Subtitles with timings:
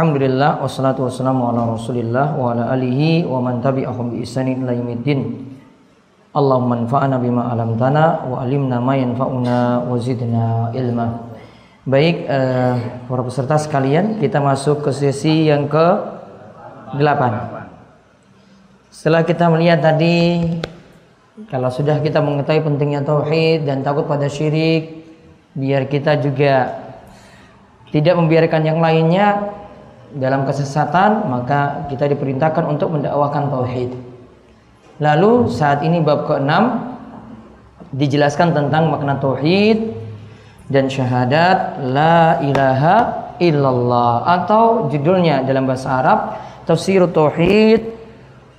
[0.00, 5.44] Alhamdulillah wassalatu wassalamu ala rasulillah wa ala alihi wa man tabi'ahum bi ihsanin ila yaumiddin.
[6.32, 11.36] Allahumma anfa'na bima alamtana wa alimna ma yanfa'una wa zidna ilma.
[11.84, 12.74] Baik eh,
[13.12, 15.86] para peserta sekalian kita masuk ke sesi yang ke
[16.96, 20.48] 8 Setelah kita melihat tadi
[21.52, 25.04] kalau sudah kita mengetahui pentingnya tauhid dan takut pada syirik,
[25.52, 26.88] biar kita juga
[27.92, 29.59] tidak membiarkan yang lainnya
[30.16, 33.90] dalam kesesatan, maka kita diperintahkan untuk mendakwahkan tauhid.
[35.00, 36.52] Lalu saat ini bab ke-6
[37.94, 39.96] dijelaskan tentang makna tauhid
[40.70, 42.96] dan syahadat la ilaha
[43.42, 46.18] illallah atau judulnya dalam bahasa Arab
[46.68, 47.96] tafsir tauhid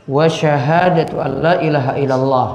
[0.09, 2.49] wa syahadatu alla ilaha illallah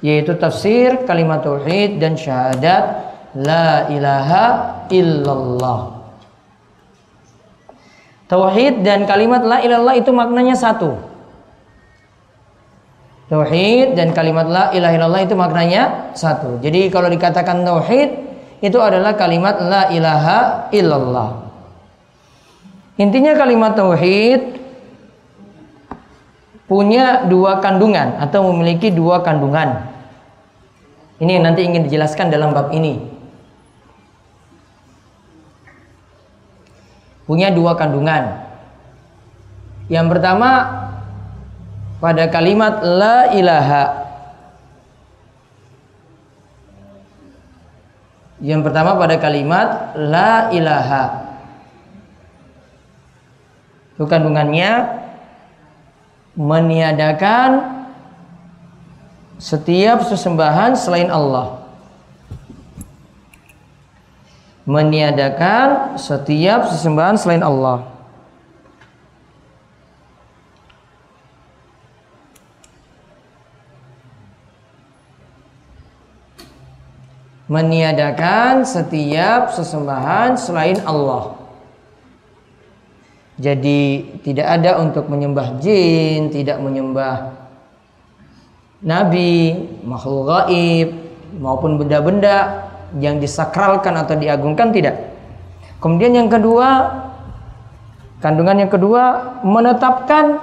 [0.00, 4.44] yaitu tafsir kalimat tauhid dan syahadat la ilaha
[4.88, 5.93] illallah.
[8.24, 10.96] Tauhid dan kalimat la ilallah itu maknanya satu.
[13.28, 16.60] Tauhid dan kalimat la ilaha illallah itu maknanya satu.
[16.60, 18.10] Jadi kalau dikatakan tauhid
[18.60, 21.52] itu adalah kalimat la ilaha illallah.
[23.00, 24.60] Intinya kalimat tauhid
[26.64, 29.84] punya dua kandungan atau memiliki dua kandungan.
[31.20, 33.13] Ini nanti ingin dijelaskan dalam bab ini.
[37.24, 38.44] Punya dua kandungan.
[39.88, 40.50] Yang pertama
[42.04, 43.84] pada kalimat la ilaha.
[48.44, 51.04] Yang pertama pada kalimat la ilaha.
[53.96, 55.00] Itu kandungannya
[56.36, 57.50] meniadakan
[59.40, 61.63] setiap sesembahan selain Allah.
[64.64, 67.84] Meniadakan setiap sesembahan selain Allah.
[77.44, 81.36] Meniadakan setiap sesembahan selain Allah.
[83.36, 87.36] Jadi tidak ada untuk menyembah jin, tidak menyembah
[88.80, 90.88] nabi, makhluk gaib
[91.36, 92.64] maupun benda-benda
[92.98, 95.14] yang disakralkan atau diagungkan tidak.
[95.82, 96.90] Kemudian yang kedua,
[98.22, 100.40] kandungan yang kedua menetapkan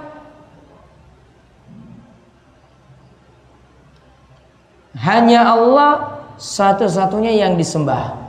[5.01, 8.21] hanya Allah satu-satunya yang disembah.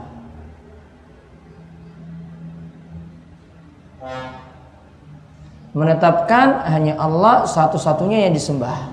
[5.73, 8.92] menetapkan hanya Allah satu-satunya yang disembah.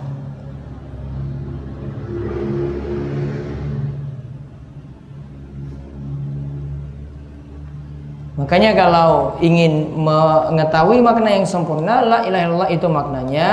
[8.41, 13.49] Makanya kalau ingin mengetahui makna yang sempurna, la ilaha illallah itu maknanya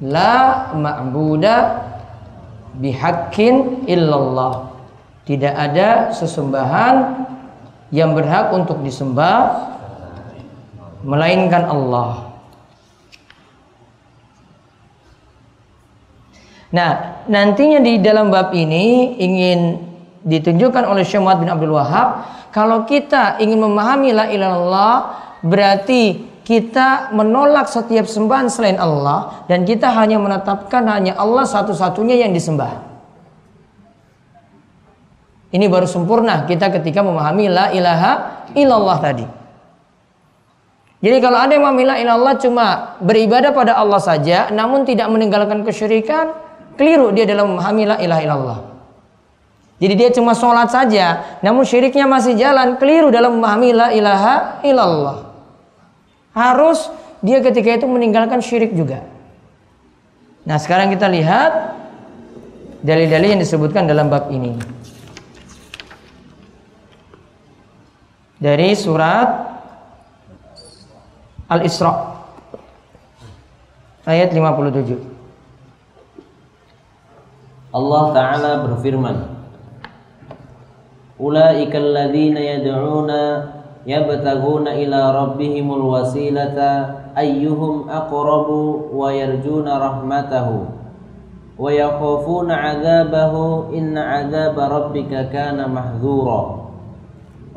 [0.00, 0.36] la
[0.72, 1.56] ma'buda
[2.80, 4.72] bihaqqin illallah.
[5.28, 7.28] Tidak ada sesembahan
[7.92, 9.76] yang berhak untuk disembah
[11.04, 12.32] melainkan Allah.
[16.72, 19.87] Nah, nantinya di dalam bab ini ingin
[20.26, 22.08] ditunjukkan oleh Muhammad bin Abdul Wahab,
[22.50, 24.94] kalau kita ingin memahami la ilallah
[25.44, 32.32] berarti kita menolak setiap sembahan selain Allah dan kita hanya menetapkan hanya Allah satu-satunya yang
[32.32, 32.88] disembah.
[35.52, 38.12] Ini baru sempurna kita ketika memahami la ilaha
[38.56, 39.26] illallah tadi.
[40.98, 46.32] Jadi kalau ada yang memilih Allah cuma beribadah pada Allah saja namun tidak meninggalkan kesyirikan,
[46.80, 48.58] keliru dia dalam memahami la ilaha illallah.
[49.78, 55.30] Jadi dia cuma sholat saja, namun syiriknya masih jalan, keliru dalam memahami la ilaha illallah.
[56.34, 56.90] Harus
[57.22, 59.06] dia ketika itu meninggalkan syirik juga.
[60.42, 61.78] Nah sekarang kita lihat
[62.82, 64.58] dalil-dalil yang disebutkan dalam bab ini.
[68.38, 69.46] Dari surat
[71.46, 72.18] Al-Isra
[74.06, 74.98] ayat 57.
[77.68, 79.37] Allah taala berfirman
[81.18, 83.22] ulaika alladziina yad'una
[83.82, 90.70] yabtaghuna ila rabbihimul wasilata ayyuhum aqrabu wa yarjuna rahmatahu
[91.58, 95.66] wa yakhafuna 'adzabahu inna 'adzaba rabbika kana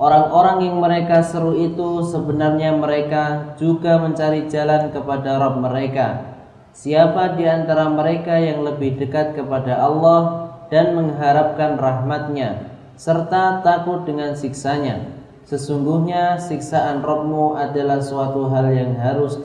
[0.02, 6.34] Orang-orang yang mereka seru itu sebenarnya mereka juga mencari jalan kepada Rabb mereka.
[6.74, 14.34] Siapa di antara mereka yang lebih dekat kepada Allah dan mengharapkan rahmatnya serta takut dengan
[14.34, 15.20] siksanya.
[15.46, 19.42] Sesungguhnya siksaan Rabbmu adalah suatu hal yang harus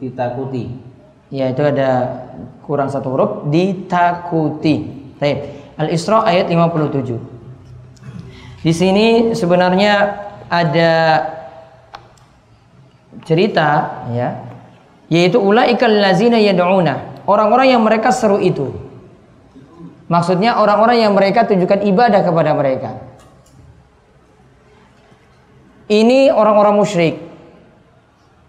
[0.00, 0.72] ditakuti.
[1.30, 2.24] Ya itu ada
[2.64, 4.76] kurang satu huruf ditakuti.
[5.20, 5.38] Baik.
[5.76, 7.16] Al-Isra ayat 57.
[8.60, 10.16] Di sini sebenarnya
[10.50, 10.92] ada
[13.24, 13.68] cerita
[14.10, 14.42] ya
[15.10, 18.70] yaitu ulaikal lazina yad'una orang-orang yang mereka seru itu
[20.10, 22.90] maksudnya orang-orang yang mereka tunjukkan ibadah kepada mereka.
[25.90, 27.18] Ini orang-orang musyrik.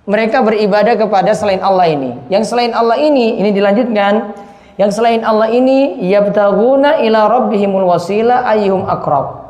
[0.05, 2.17] Mereka beribadah kepada selain Allah ini.
[2.29, 4.33] Yang selain Allah ini ini dilanjutkan.
[4.77, 9.41] Yang selain Allah ini yabtaguna ila rabbihimul wasila ayyuhum aqrab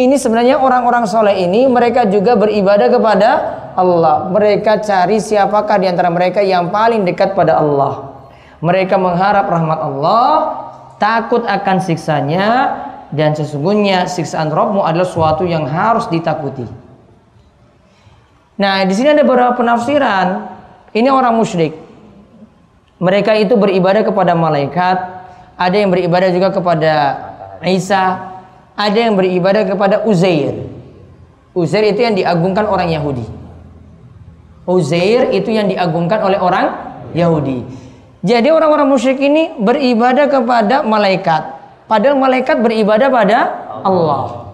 [0.00, 3.30] ini sebenarnya orang-orang soleh ini mereka juga beribadah kepada
[3.76, 4.32] Allah.
[4.32, 8.24] Mereka cari siapakah di antara mereka yang paling dekat pada Allah.
[8.64, 10.32] Mereka mengharap rahmat Allah,
[11.00, 12.46] takut akan siksanya,
[13.10, 16.62] dan sesungguhnya siksaan Rabbmu adalah suatu yang harus ditakuti.
[18.60, 20.60] Nah, di sini ada beberapa penafsiran.
[20.92, 21.74] Ini orang musyrik.
[23.00, 24.98] Mereka itu beribadah kepada malaikat,
[25.56, 26.92] ada yang beribadah juga kepada
[27.64, 28.20] Isa,
[28.76, 30.68] ada yang beribadah kepada Uzair.
[31.56, 33.24] Uzair itu yang diagungkan orang Yahudi.
[34.68, 36.76] Uzair itu yang diagungkan oleh orang
[37.16, 37.64] Yahudi.
[38.20, 41.56] Jadi orang-orang musyrik ini beribadah kepada malaikat.
[41.88, 43.38] Padahal malaikat beribadah pada
[43.80, 44.52] Allah.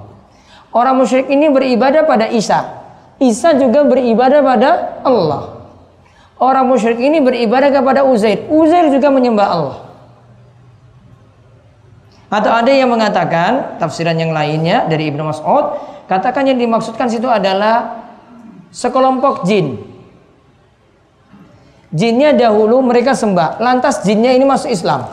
[0.71, 2.63] Orang musyrik ini beribadah pada Isa.
[3.19, 4.71] Isa juga beribadah pada
[5.03, 5.43] Allah.
[6.37, 8.45] Orang musyrik ini beribadah kepada Uzair.
[8.53, 9.79] Uzair juga menyembah Allah.
[12.29, 15.81] Atau ada yang mengatakan tafsiran yang lainnya dari Ibnu Mas'ud,
[16.11, 18.05] katakan yang dimaksudkan situ adalah
[18.69, 19.96] sekelompok jin.
[21.95, 25.07] Jinnya dahulu mereka sembah, lantas jinnya ini masuk Islam.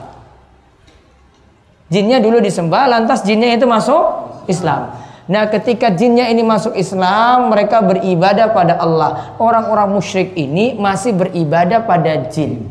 [1.94, 4.02] Jinnya dulu disembah, lantas jinnya itu masuk
[4.50, 4.98] Islam.
[5.30, 9.38] Nah, ketika jinnya ini masuk Islam, mereka beribadah pada Allah.
[9.38, 12.66] Orang-orang musyrik ini masih beribadah pada jin.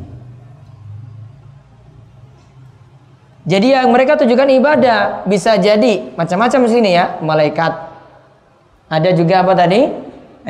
[3.42, 7.72] Jadi yang mereka tujukan ibadah bisa jadi macam-macam sini ya, malaikat.
[8.90, 9.88] Ada juga apa tadi?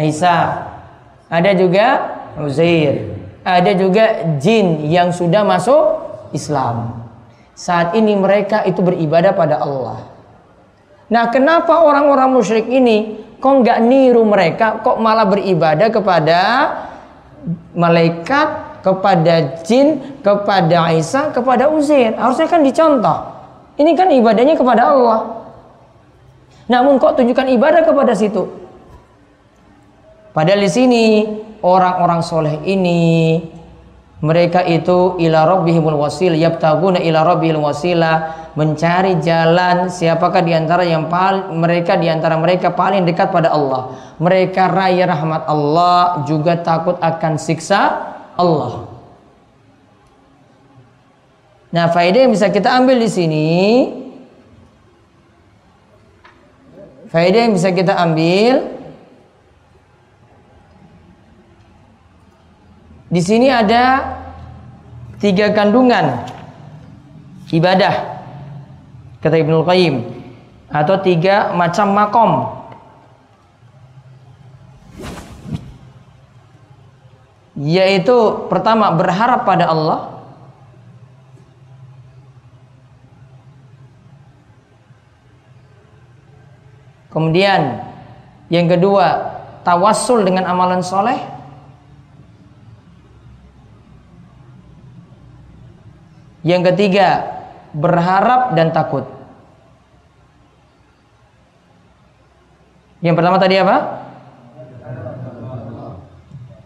[0.00, 0.64] Isa.
[1.28, 1.86] Ada juga
[2.40, 3.11] Uzair.
[3.42, 5.82] Ada juga jin yang sudah masuk
[6.30, 7.02] Islam.
[7.58, 10.08] Saat ini mereka itu beribadah pada Allah.
[11.12, 16.40] Nah, kenapa orang-orang musyrik ini kok nggak niru mereka, kok malah beribadah kepada
[17.74, 22.18] malaikat kepada jin, kepada Isa, kepada Uzair.
[22.18, 23.18] Harusnya kan dicontoh.
[23.78, 25.20] Ini kan ibadahnya kepada Allah.
[26.66, 28.50] Namun kok tunjukkan ibadah kepada situ?
[30.34, 31.04] Padahal di sini
[31.62, 33.40] orang-orang soleh ini
[34.22, 41.10] mereka itu ila rabbihimul wasil yabtaguna ila rabbihil wasila mencari jalan siapakah di antara yang
[41.10, 46.94] paling mereka di antara mereka paling dekat pada Allah mereka raya rahmat Allah juga takut
[47.02, 48.86] akan siksa Allah.
[51.72, 53.48] Nah, faedah yang bisa kita ambil di sini
[57.08, 58.81] faedah yang bisa kita ambil
[63.12, 64.16] di sini ada
[65.20, 66.24] tiga kandungan.
[67.52, 67.94] Ibadah
[69.20, 69.96] kata Ibnu Qayyim
[70.72, 72.32] atau tiga macam makom.
[77.60, 80.00] Yaitu pertama berharap pada Allah.
[87.12, 87.84] Kemudian
[88.48, 89.36] yang kedua
[89.68, 91.41] tawassul dengan amalan soleh
[96.42, 97.26] yang ketiga
[97.72, 99.06] berharap dan takut
[103.00, 104.02] yang pertama tadi apa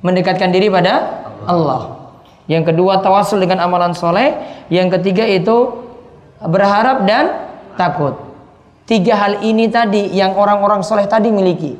[0.06, 2.14] mendekatkan diri pada Allah.
[2.46, 4.38] Yang kedua tawasul dengan amalan soleh.
[4.70, 5.82] Yang ketiga itu
[6.38, 8.14] berharap dan takut.
[8.86, 11.74] Tiga hal ini tadi yang orang-orang soleh tadi miliki.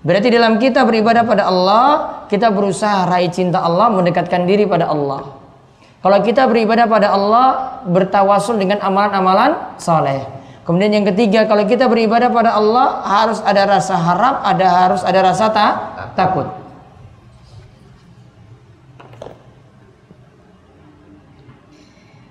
[0.00, 1.88] Berarti dalam kita beribadah pada Allah,
[2.32, 5.39] kita berusaha raih cinta Allah, mendekatkan diri pada Allah.
[6.00, 7.46] Kalau kita beribadah pada Allah,
[7.84, 10.24] bertawasul dengan amalan-amalan soleh.
[10.64, 15.20] Kemudian yang ketiga, kalau kita beribadah pada Allah harus ada rasa harap, ada harus ada
[15.20, 15.66] rasa ta
[16.16, 16.48] takut.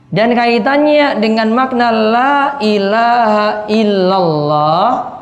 [0.09, 5.19] Dan kaitannya dengan makna la ilaha illallah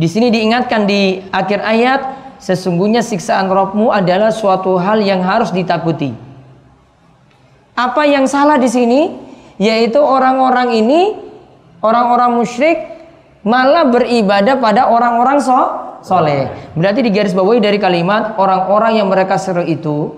[0.00, 2.00] Di sini diingatkan di akhir ayat
[2.40, 6.16] sesungguhnya siksaan rohmu adalah suatu hal yang harus ditakuti.
[7.76, 9.28] Apa yang salah di sini?
[9.60, 11.00] Yaitu orang-orang ini
[11.84, 12.80] orang-orang musyrik
[13.44, 15.60] malah beribadah pada orang-orang so
[16.00, 16.48] soleh.
[16.72, 20.16] Berarti di garis bawahi dari kalimat orang-orang yang mereka seru itu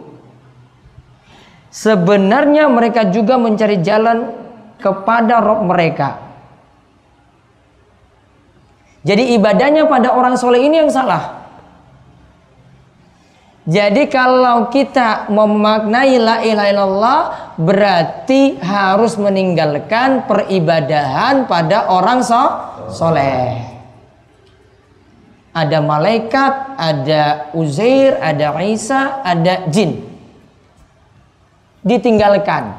[1.75, 4.31] sebenarnya mereka juga mencari jalan
[4.79, 6.23] kepada roh mereka.
[9.03, 11.42] Jadi ibadahnya pada orang soleh ini yang salah.
[13.63, 17.21] Jadi kalau kita memaknai la ilaha illallah
[17.55, 22.43] berarti harus meninggalkan peribadahan pada orang so
[22.91, 23.71] soleh.
[25.55, 30.11] Ada malaikat, ada Uzair, ada Isa, ada jin.
[31.87, 32.73] Ditinggalkan.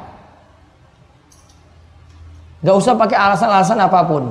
[2.60, 4.24] Gak usah pakai alasan-alasan apa pun.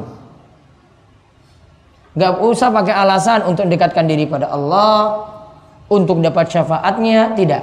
[2.13, 5.23] Gak usah pakai alasan untuk dekatkan diri pada Allah,
[5.93, 7.61] untuk dapat syafaatnya, tidak.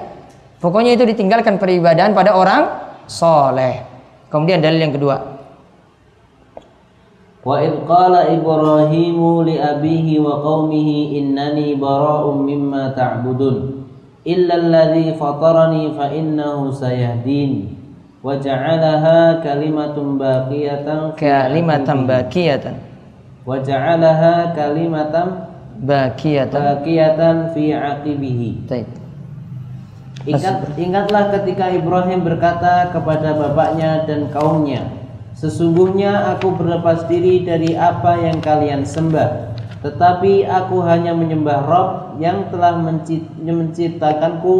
[0.62, 2.62] Pokoknya itu ditinggalkan peribadahan pada orang
[3.10, 3.82] soleh.
[4.30, 5.16] Kemudian dalil yang kedua.
[7.40, 13.80] Wa id qala Ibrahimu li abihi wa qaumihi innani bara'um mimma ta'budun
[14.28, 17.72] illa alladhi fatarani fa innahu sayahdin
[18.20, 22.76] wa ja'alaha kalimatun baqiyatan kalimatan baqiyatan
[23.48, 25.49] wa ja'alaha kalimatan
[25.80, 28.50] bakiyatan bakiyatan fi aqibihi.
[30.28, 35.00] Ingat, ingatlah ketika Ibrahim berkata kepada bapaknya dan kaumnya,
[35.40, 41.88] Sesungguhnya aku berlepas diri dari apa yang kalian sembah, tetapi aku hanya menyembah Rob
[42.20, 42.76] yang telah
[43.40, 44.56] menciptakanku,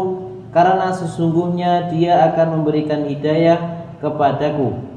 [0.57, 3.61] karena sesungguhnya Dia akan memberikan hidayah
[4.01, 4.90] kepadaku.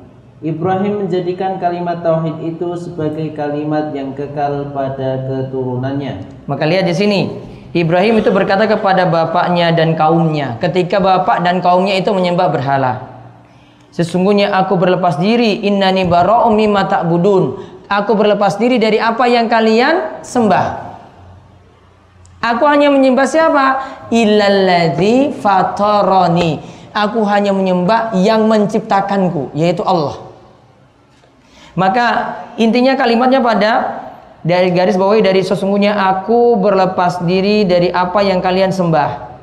[0.43, 6.19] Ibrahim menjadikan kalimat tauhid itu sebagai kalimat yang kekal pada keturunannya.
[6.51, 7.31] Maka lihat di sini,
[7.71, 13.07] Ibrahim itu berkata kepada bapaknya dan kaumnya ketika bapak dan kaumnya itu menyembah berhala.
[13.95, 17.63] Sesungguhnya aku berlepas diri innani bara'um mimma ta'budun.
[17.87, 20.91] Aku berlepas diri dari apa yang kalian sembah.
[22.43, 23.65] Aku hanya menyembah siapa?
[24.11, 26.59] Illalladzi fatarani.
[26.91, 30.32] Aku hanya menyembah yang menciptakanku, yaitu Allah.
[31.73, 33.71] Maka intinya kalimatnya pada
[34.43, 39.33] dari garis bawahi dari sesungguhnya aku berlepas diri dari apa yang kalian sembah.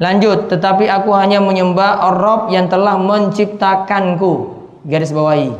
[0.00, 4.58] Lanjut, tetapi aku hanya menyembah Rob yang telah menciptakanku.
[4.88, 5.52] Garis bawahi.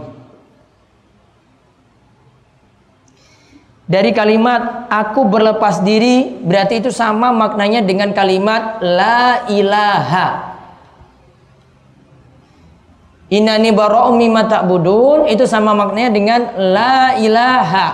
[3.91, 10.50] Dari kalimat aku berlepas diri berarti itu sama maknanya dengan kalimat la ilaha.
[13.31, 17.89] Inani bara'um mimma ta'budun itu sama maknanya dengan la ilaha.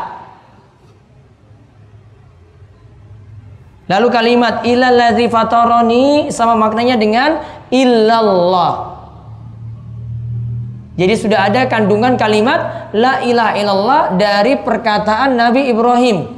[3.87, 8.97] Lalu kalimat illallazi fatarani sama maknanya dengan illallah.
[10.97, 16.33] Jadi sudah ada kandungan kalimat la ilaha illallah dari perkataan Nabi Ibrahim.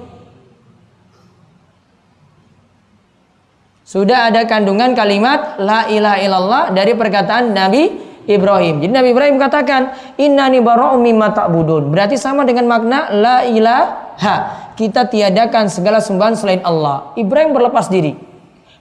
[3.87, 8.08] Sudah ada kandungan kalimat la ilaha illallah dari perkataan Nabi Ibrahim.
[8.29, 14.37] Jadi Nabi Ibrahim katakan, "Innani bara'um mimma ta'budun." Berarti sama dengan makna la ilaha.
[14.77, 17.17] Kita tiadakan segala sembahan selain Allah.
[17.17, 18.13] Ibrahim berlepas diri.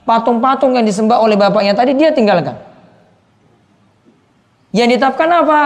[0.04, 2.60] Patung-patung yang disembah oleh bapaknya tadi dia tinggalkan.
[4.75, 5.62] Yang ditetapkan apa?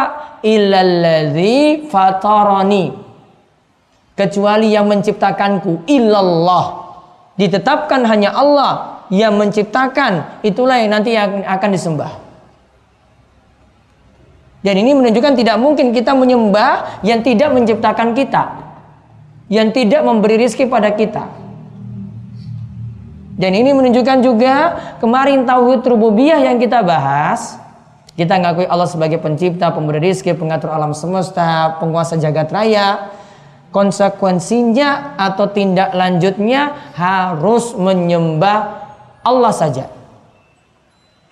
[0.45, 2.85] Illalladzi fatarani.
[4.13, 6.65] Kecuali yang menciptakanku, illallah.
[7.33, 12.30] Ditetapkan hanya Allah yang menciptakan, itulah yang nanti akan disembah.
[14.61, 18.61] Dan ini menunjukkan tidak mungkin kita menyembah yang tidak menciptakan kita.
[19.49, 21.41] Yang tidak memberi rizki pada kita.
[23.41, 24.55] Dan ini menunjukkan juga
[25.01, 27.57] kemarin tauhid rububiyah yang kita bahas.
[28.13, 33.09] Kita ngakui Allah sebagai pencipta, pemberi rizki, pengatur alam semesta, penguasa jagat raya.
[33.73, 38.83] Konsekuensinya atau tindak lanjutnya harus menyembah
[39.25, 39.89] Allah saja.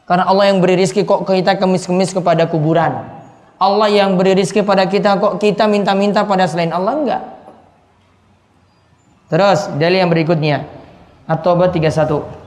[0.10, 3.19] Karena Allah yang beri rizki kok kita kemis-kemis kepada kuburan.
[3.60, 6.96] Allah yang beri rizki pada kita kok kita minta-minta pada selain Allah?
[6.96, 7.24] Enggak.
[9.30, 10.66] Terus dalil yang berikutnya.
[11.30, 12.40] At-Taubah 31.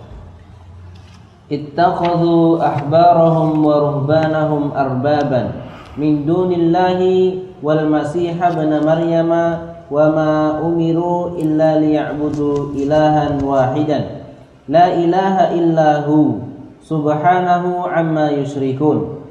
[1.53, 5.53] ittakhadhu ahbarahum wa ruhbanahum arbaban
[6.01, 10.33] min dunillahi wal masih ibn maryama wa ma
[10.65, 14.25] umiru illa liya'budu ilahan wahidan.
[14.67, 16.41] La ilaha illahu
[16.81, 19.22] subhanahu amma yusyrikun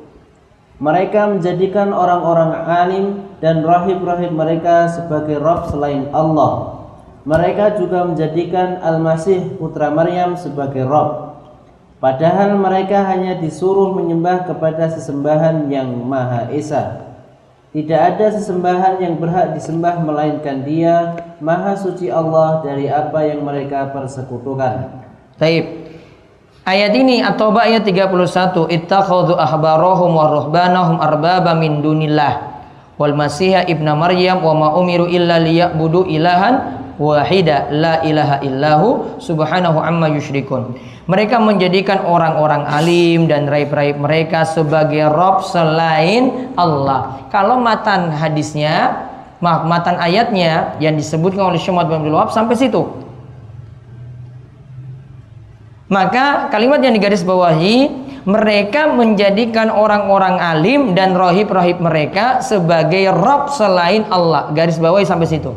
[0.82, 3.06] mereka menjadikan orang-orang alim
[3.38, 6.82] dan rahib-rahib mereka sebagai Rabb selain Allah.
[7.22, 11.38] Mereka juga menjadikan Al-Masih putra Maryam sebagai Rabb.
[12.02, 17.14] Padahal mereka hanya disuruh menyembah kepada sesembahan yang Maha Esa.
[17.78, 23.94] Tidak ada sesembahan yang berhak disembah melainkan Dia, Maha Suci Allah dari apa yang mereka
[23.94, 24.98] persekutukan.
[25.38, 25.81] Taib.
[26.62, 32.54] Ayat ini At-Taubah ayat 31, ittakhadhu ahbarahum wa ruhbanahum arbaba min dunillah.
[33.02, 39.82] Wal masiha ibna maryam wa ma umiru illa liya'budu ilahan wahida la ilaha illahu subhanahu
[39.82, 40.78] amma yusyrikun
[41.10, 47.26] mereka menjadikan orang-orang alim dan raib-raib mereka sebagai rob selain Allah.
[47.34, 49.02] Kalau matan hadisnya
[49.42, 53.01] maaf matan ayatnya yang disebutkan oleh Syekh bin Abdul Wahab sampai situ
[55.92, 57.92] maka kalimat yang digaris bawahi
[58.24, 64.56] mereka menjadikan orang-orang alim dan rohib-rohib mereka sebagai Rob selain Allah.
[64.56, 65.52] Garis bawahi sampai situ.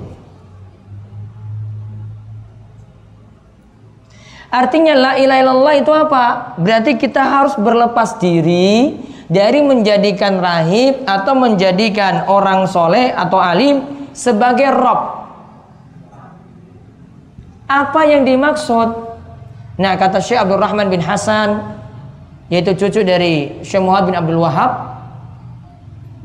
[4.51, 6.25] Artinya la ilaha illallah itu apa?
[6.59, 8.97] Berarti kita harus berlepas diri
[9.31, 15.31] dari menjadikan rahib atau menjadikan orang soleh atau alim sebagai Rob.
[17.71, 19.14] Apa yang dimaksud?
[19.75, 21.79] Nah kata Syekh Abdul Rahman bin Hasan
[22.47, 24.71] yaitu cucu dari Syekh Muhammad bin Abdul Wahab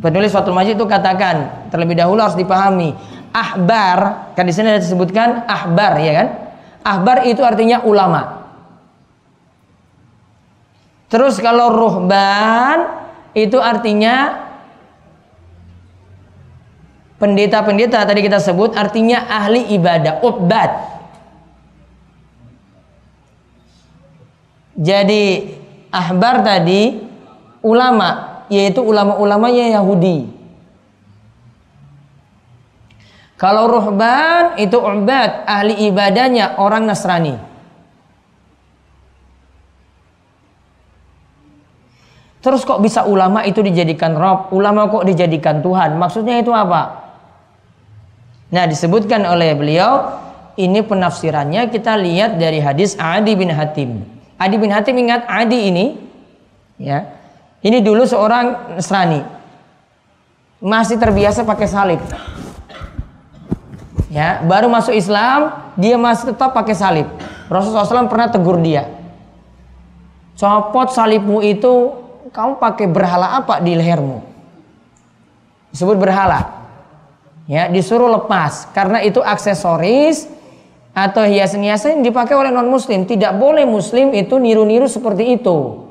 [0.03, 2.93] penulis Fathul Majid itu katakan terlebih dahulu harus dipahami
[3.33, 6.27] ahbar kan di sini ada disebutkan ahbar ya kan?
[6.79, 8.39] Ahbar itu artinya ulama.
[11.09, 12.85] Terus kalau ruhban
[13.33, 14.47] itu artinya
[17.19, 20.98] pendeta-pendeta tadi kita sebut artinya ahli ibadah ubad
[24.79, 25.51] jadi
[25.91, 27.03] ahbar tadi
[27.59, 30.39] ulama yaitu ulama-ulamanya Yahudi.
[33.39, 37.39] Kalau ruhban itu ubad, ahli ibadahnya orang Nasrani.
[42.39, 44.51] Terus kok bisa ulama itu dijadikan rob?
[44.55, 45.99] Ulama kok dijadikan Tuhan?
[45.99, 47.11] Maksudnya itu apa?
[48.51, 50.19] Nah disebutkan oleh beliau
[50.55, 54.18] ini penafsirannya kita lihat dari hadis Adi bin Hatim.
[54.39, 55.86] Adi bin Hatim ingat Adi ini
[56.80, 57.04] ya.
[57.60, 59.19] Ini dulu seorang Nasrani.
[60.63, 61.99] Masih terbiasa pakai salib.
[64.10, 67.08] Ya, baru masuk Islam, dia masih tetap pakai salib.
[67.52, 68.89] Rasulullah SAW pernah tegur dia.
[70.39, 71.93] Copot salibmu itu,
[72.32, 74.23] kamu pakai berhala apa di lehermu?
[75.69, 76.63] Disebut berhala.
[77.45, 80.30] Ya, disuruh lepas karena itu aksesoris
[80.99, 85.88] atau hiasan-hiasan yang dipakai oleh non muslim tidak boleh muslim itu niru-niru seperti itu.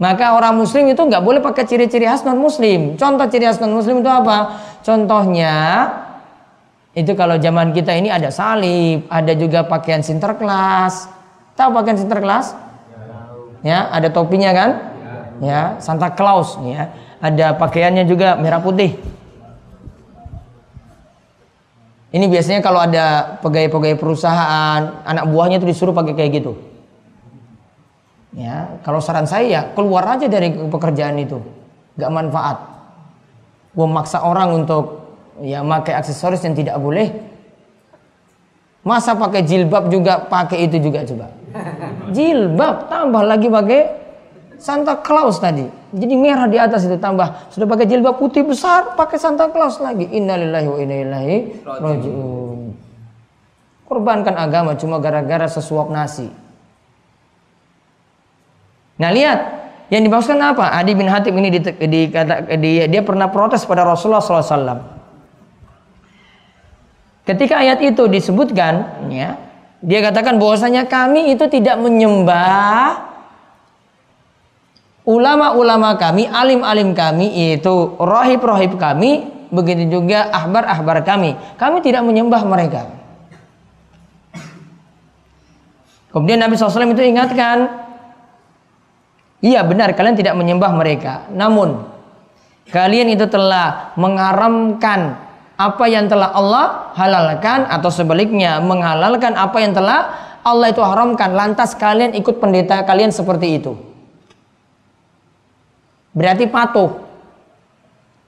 [0.00, 3.70] Maka orang muslim itu nggak boleh pakai ciri-ciri khas non muslim contoh ciri khas non
[3.70, 4.58] muslim itu apa?
[4.82, 5.54] Contohnya
[6.96, 11.06] itu kalau zaman kita ini ada salib ada juga pakaian sinterklas
[11.54, 12.58] tahu pakaian sinterklas
[13.62, 14.70] ya ada topinya kan?
[15.40, 16.92] Ya Santa Claus ya.
[17.20, 18.96] Ada pakaiannya juga merah putih
[22.10, 26.58] ini biasanya kalau ada pegawai-pegawai perusahaan, anak buahnya itu disuruh pakai kayak gitu.
[28.34, 31.38] Ya, kalau saran saya ya keluar aja dari pekerjaan itu,
[31.94, 32.58] nggak manfaat.
[33.78, 37.14] Memaksa orang untuk ya pakai aksesoris yang tidak boleh.
[38.82, 41.26] Masa pakai jilbab juga pakai itu juga coba.
[42.16, 43.80] Jilbab tambah lagi pakai
[44.58, 45.79] Santa Claus tadi.
[45.90, 50.06] Jadi merah di atas itu tambah sudah pakai jilbab putih besar, pakai Santa Claus lagi.
[50.06, 52.58] Innalillahi wa inna ilaihi rajiun.
[53.90, 56.30] Korbankan agama cuma gara-gara sesuap nasi.
[59.02, 59.38] Nah lihat
[59.90, 60.70] yang dimaksudkan apa?
[60.78, 65.02] Adi bin Hatib ini di, di, kata, dia, dia pernah protes pada Rasulullah SAW.
[67.26, 69.34] Ketika ayat itu disebutkan, ya,
[69.82, 73.09] dia katakan bahwasanya kami itu tidak menyembah
[75.04, 81.36] ulama-ulama kami, alim-alim kami, yaitu rohib-rohib kami, begitu juga ahbar-ahbar kami.
[81.56, 82.82] Kami tidak menyembah mereka.
[86.10, 87.70] Kemudian Nabi SAW itu ingatkan,
[89.38, 91.30] iya benar kalian tidak menyembah mereka.
[91.30, 91.86] Namun
[92.66, 95.14] kalian itu telah mengharamkan
[95.54, 101.76] apa yang telah Allah halalkan atau sebaliknya menghalalkan apa yang telah Allah itu haramkan, lantas
[101.76, 103.89] kalian ikut pendeta kalian seperti itu.
[106.10, 106.90] Berarti patuh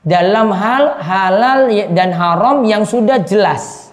[0.03, 3.90] dalam hal halal dan haram yang sudah jelas.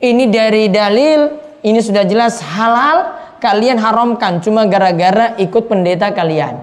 [0.00, 1.32] Ini dari dalil,
[1.64, 6.60] ini sudah jelas halal, kalian haramkan cuma gara-gara ikut pendeta kalian.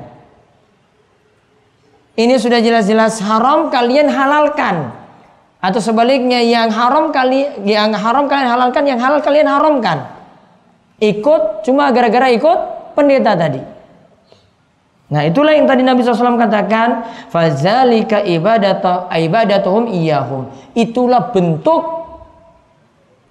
[2.14, 4.94] Ini sudah jelas-jelas haram, kalian halalkan
[5.62, 10.06] atau sebaliknya yang haram kali yang haram kalian halalkan, yang halal kalian haramkan.
[11.02, 12.60] Ikut cuma gara-gara ikut
[12.94, 13.81] pendeta tadi.
[15.12, 21.84] Nah itulah yang tadi Nabi SAW katakan Fazalika ibadatu, ibadatuhum iyahum Itulah bentuk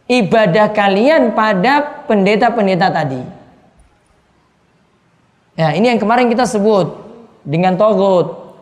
[0.05, 3.23] ibadah kalian pada pendeta-pendeta tadi.
[5.57, 7.01] Ya ini yang kemarin kita sebut
[7.49, 8.53] Dengan togut.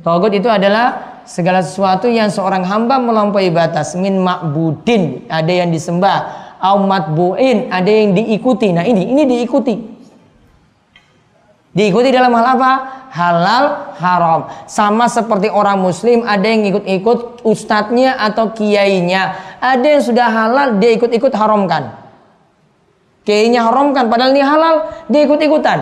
[0.00, 3.92] Togut itu adalah segala sesuatu yang seorang hamba melampaui batas.
[3.92, 6.48] Min ma'budin ada yang disembah.
[6.56, 8.72] Au matbu'in ada yang diikuti.
[8.72, 9.89] Nah ini ini diikuti
[11.74, 12.72] diikuti dalam hal apa?
[13.10, 13.64] Halal
[13.98, 14.40] haram.
[14.70, 19.56] Sama seperti orang muslim ada yang ikut-ikut ustadznya atau kiainya.
[19.58, 21.94] Ada yang sudah halal dia ikut-ikut haramkan.
[23.26, 24.76] Kiainya haramkan padahal ini halal
[25.10, 25.78] dia ikut-ikutan.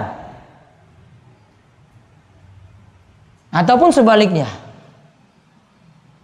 [3.49, 4.49] Ataupun sebaliknya.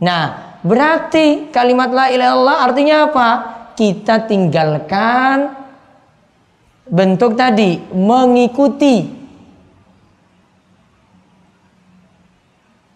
[0.04, 3.28] Nah, berarti kalimat la ilaha illallah artinya apa?
[3.72, 5.56] Kita tinggalkan
[6.84, 9.23] bentuk tadi mengikuti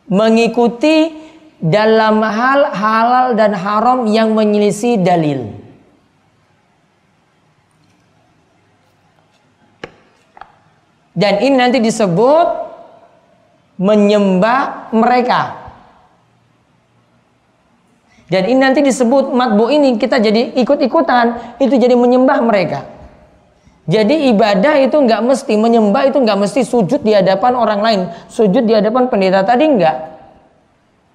[0.08, 1.12] mengikuti
[1.60, 5.52] dalam hal halal dan haram yang menyelisih dalil.
[11.18, 12.46] Dan ini nanti disebut
[13.78, 15.70] menyembah mereka.
[18.28, 22.97] Dan ini nanti disebut matbu ini kita jadi ikut-ikutan, itu jadi menyembah mereka.
[23.88, 28.68] Jadi ibadah itu nggak mesti menyembah itu nggak mesti sujud di hadapan orang lain, sujud
[28.68, 29.96] di hadapan pendeta tadi nggak.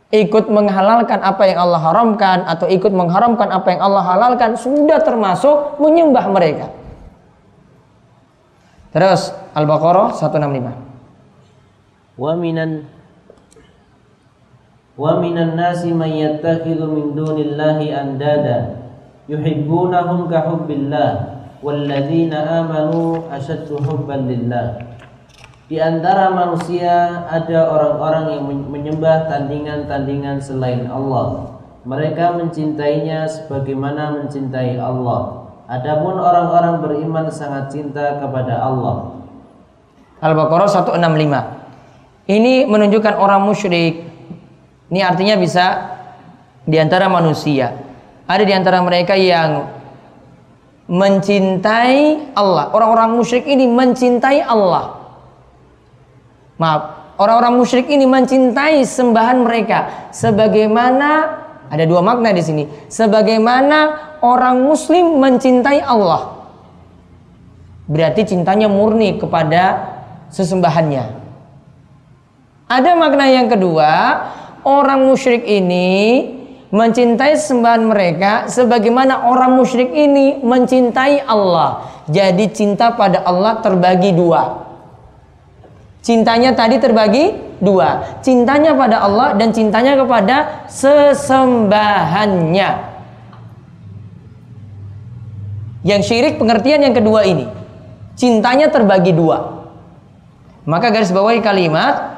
[0.10, 5.78] Ikut menghalalkan apa yang Allah haramkan atau ikut mengharamkan apa yang Allah halalkan sudah termasuk
[5.78, 6.74] menyembah mereka.
[8.90, 12.18] Terus Al-Baqarah 165.
[12.18, 12.86] Wa minan
[14.94, 18.86] wa minan nasi man yattakhidhu min dunillahi andada
[19.26, 21.33] yuhibbunahum ka hubbillah
[21.63, 24.84] walladzina amanu asyaddu hubban lillah
[25.71, 31.56] di antara manusia ada orang-orang yang menyembah tandingan-tandingan selain Allah.
[31.88, 35.49] Mereka mencintainya sebagaimana mencintai Allah.
[35.65, 39.23] Adapun orang-orang beriman sangat cinta kepada Allah.
[40.19, 42.28] Al-Baqarah 165.
[42.28, 44.13] Ini menunjukkan orang musyrik
[44.93, 45.65] ini artinya bisa
[46.69, 47.73] di antara manusia.
[48.30, 49.65] Ada di antara mereka yang
[50.88, 52.72] mencintai Allah.
[52.76, 55.00] Orang-orang musyrik ini mencintai Allah.
[56.60, 61.10] Maaf, orang-orang musyrik ini mencintai sembahan mereka sebagaimana
[61.72, 62.63] ada dua makna di sini.
[62.91, 66.46] Sebagaimana orang muslim mencintai Allah.
[67.89, 69.91] Berarti cintanya murni kepada
[70.32, 71.24] sesembahannya.
[72.72, 73.91] Ada makna yang kedua,
[74.63, 75.91] orang musyrik ini
[76.74, 81.86] mencintai sembahan mereka sebagaimana orang musyrik ini mencintai Allah.
[82.10, 84.66] Jadi cinta pada Allah terbagi dua.
[86.02, 88.18] Cintanya tadi terbagi dua.
[88.26, 92.70] Cintanya pada Allah dan cintanya kepada sesembahannya.
[95.86, 97.46] Yang syirik pengertian yang kedua ini.
[98.18, 99.62] Cintanya terbagi dua.
[100.66, 102.12] Maka garis bawahi kalimat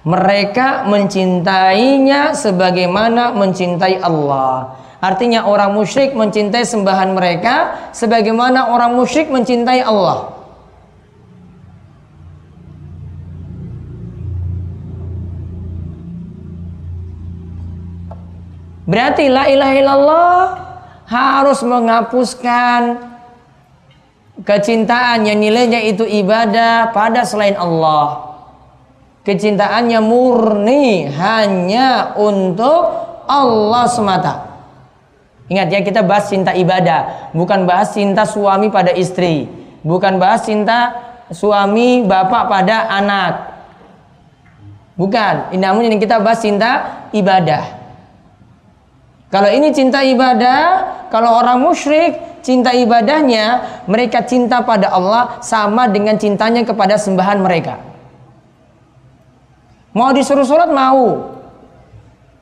[0.00, 4.80] mereka mencintainya sebagaimana mencintai Allah.
[5.00, 10.36] Artinya orang musyrik mencintai sembahan mereka sebagaimana orang musyrik mencintai Allah.
[18.84, 20.40] Berarti la ilaha illallah
[21.06, 22.80] harus menghapuskan
[24.42, 28.29] kecintaan yang nilainya itu ibadah pada selain Allah
[29.24, 32.82] kecintaannya murni hanya untuk
[33.28, 34.34] Allah semata.
[35.50, 39.50] Ingat ya kita bahas cinta ibadah, bukan bahas cinta suami pada istri,
[39.82, 40.94] bukan bahas cinta
[41.34, 43.34] suami bapak pada anak.
[44.94, 47.66] Bukan, namun ini kita bahas cinta ibadah.
[49.30, 50.62] Kalau ini cinta ibadah,
[51.10, 57.89] kalau orang musyrik cinta ibadahnya mereka cinta pada Allah sama dengan cintanya kepada sembahan mereka.
[59.90, 61.34] Mau disuruh sholat mau.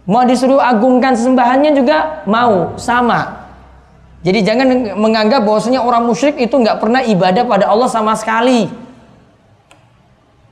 [0.09, 3.45] Mau disuruh agungkan sesembahannya juga mau, sama.
[4.25, 8.67] Jadi jangan menganggap bahwasanya orang musyrik itu nggak pernah ibadah pada Allah sama sekali.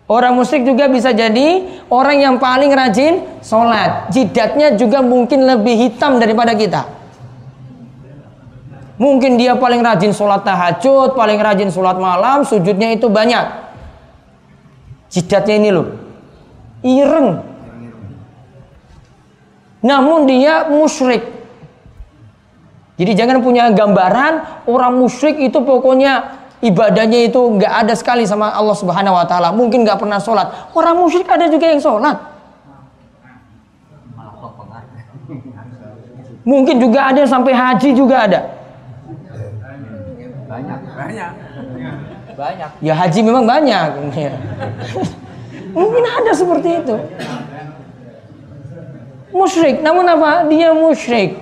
[0.07, 4.07] Orang musyrik juga bisa jadi orang yang paling rajin sholat.
[4.15, 6.87] Jidatnya juga mungkin lebih hitam daripada kita.
[8.97, 13.45] Mungkin dia paling rajin sholat tahajud, paling rajin sholat malam, sujudnya itu banyak.
[15.11, 16.06] Jidatnya ini loh,
[16.87, 17.43] ireng.
[19.83, 21.35] Namun dia musyrik.
[22.97, 28.73] Jadi jangan punya gambaran orang musyrik itu pokoknya ibadahnya itu nggak ada sekali sama Allah
[28.73, 29.53] Subhanahu Wa Taala.
[29.53, 30.73] Mungkin nggak pernah sholat.
[30.73, 32.17] Orang musyrik ada juga yang sholat.
[36.47, 38.41] Mungkin juga ada yang sampai haji juga ada.
[40.47, 41.33] Banyak, banyak.
[42.39, 42.71] Banyak.
[42.81, 43.89] Ya haji memang banyak.
[45.77, 45.85] Ya.
[45.85, 46.97] Mungkin ada seperti itu.
[49.37, 50.49] Musyrik, namun apa?
[50.49, 51.37] Dia musyrik.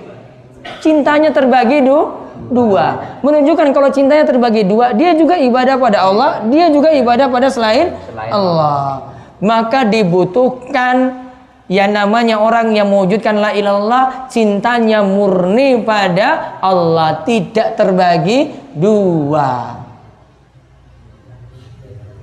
[0.83, 2.11] Cintanya terbagi du,
[2.51, 3.19] dua.
[3.23, 7.95] Menunjukkan kalau cintanya terbagi dua, dia juga ibadah pada Allah, dia juga ibadah pada selain,
[8.11, 9.15] Selain Allah.
[9.39, 11.23] Maka dibutuhkan
[11.71, 19.84] yang namanya orang yang mewujudkan la ilallah cintanya murni pada Allah tidak terbagi dua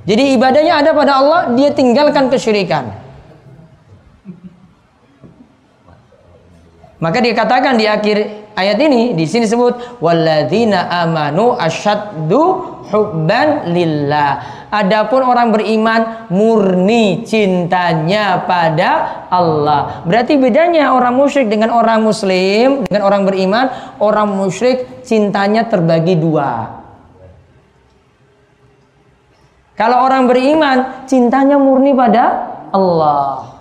[0.03, 2.91] jadi ibadahnya ada pada Allah dia tinggalkan kesyirikan
[7.03, 12.43] maka dikatakan di akhir ayat ini di sini disebut walladzina amanu asyaddu
[12.93, 20.01] hubban lillah Adapun orang beriman murni cintanya pada Allah.
[20.09, 23.69] Berarti bedanya orang musyrik dengan orang muslim, dengan orang beriman,
[24.01, 26.82] orang musyrik cintanya terbagi dua.
[29.77, 32.25] Kalau orang beriman, cintanya murni pada
[32.71, 33.57] Allah.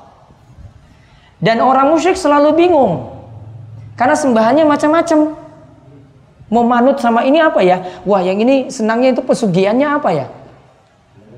[1.42, 3.10] Dan orang musyrik selalu bingung.
[3.96, 5.20] Karena sembahannya macam-macam.
[6.52, 8.04] Mau manut sama ini apa ya?
[8.04, 10.28] Wah, yang ini senangnya itu pesugihannya apa ya?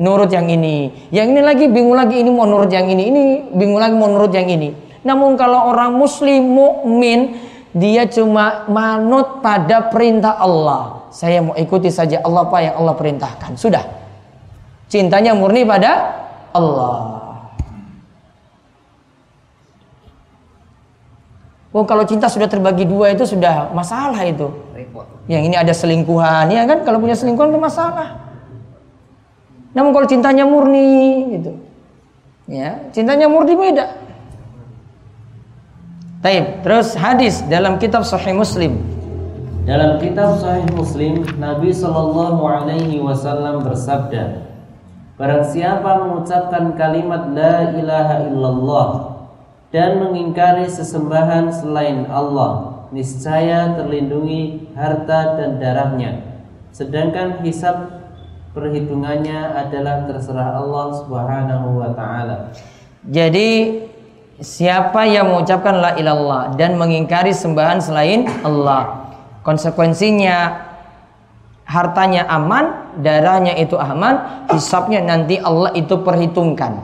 [0.01, 0.89] nurut yang ini.
[1.13, 3.03] Yang ini lagi bingung lagi ini mau nurut yang ini.
[3.13, 4.73] Ini bingung lagi mau nurut yang ini.
[5.03, 7.37] Namun kalau orang muslim mukmin
[7.73, 11.09] dia cuma manut pada perintah Allah.
[11.13, 13.51] Saya mau ikuti saja Allah apa yang Allah perintahkan.
[13.59, 14.02] Sudah.
[14.93, 16.21] Cintanya murni pada
[16.53, 17.17] Allah.
[21.73, 24.53] Oh kalau cinta sudah terbagi dua itu sudah masalah itu.
[25.25, 26.85] Yang ini ada selingkuhan ya kan?
[26.85, 28.21] Kalau punya selingkuhan itu masalah.
[29.73, 31.57] Namun kalau cintanya murni gitu.
[32.45, 33.97] Ya, cintanya murni beda.
[36.21, 36.61] Taib.
[36.61, 38.77] Terus hadis dalam kitab Sahih Muslim.
[39.65, 44.52] Dalam kitab Sahih Muslim, Nabi Shallallahu Alaihi Wasallam bersabda,
[45.13, 48.89] Barang siapa mengucapkan kalimat La ilaha illallah
[49.69, 56.41] dan mengingkari sesembahan selain Allah, niscaya terlindungi harta dan darahnya.
[56.73, 57.93] Sedangkan hisab
[58.57, 62.49] perhitungannya adalah terserah Allah Subhanahu wa taala.
[63.05, 63.85] Jadi
[64.41, 69.13] siapa yang mengucapkan la ilallah dan mengingkari sembahan selain Allah,
[69.45, 70.72] konsekuensinya
[71.73, 76.77] hartanya aman, darahnya itu aman, hisapnya nanti Allah itu perhitungkan.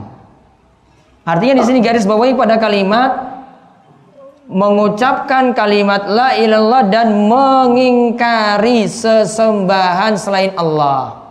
[1.30, 3.38] Artinya di sini garis bawahi pada kalimat
[4.50, 11.22] mengucapkan kalimat la ilallah dan mengingkari sesembahan selain Allah.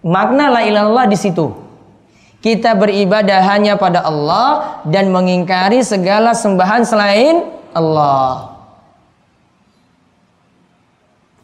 [0.00, 1.52] Makna la ilallah di situ.
[2.42, 8.51] Kita beribadah hanya pada Allah dan mengingkari segala sembahan selain Allah.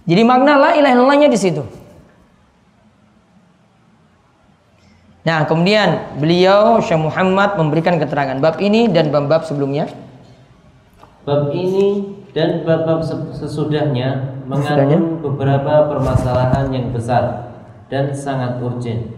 [0.09, 1.61] Jadi makna la ilaha illallahnya di situ.
[5.29, 9.93] Nah, kemudian beliau Syekh Muhammad memberikan keterangan bab ini dan bab-bab sebelumnya.
[11.29, 13.05] Bab ini dan bab-bab
[13.37, 17.53] sesudahnya mengandung beberapa permasalahan yang besar
[17.93, 19.13] dan sangat urgent.